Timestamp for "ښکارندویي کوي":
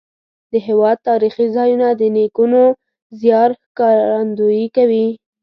3.63-5.07